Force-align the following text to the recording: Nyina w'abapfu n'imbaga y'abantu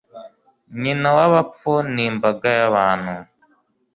Nyina 0.81 1.07
w'abapfu 1.17 1.71
n'imbaga 1.93 2.49
y'abantu 2.59 3.13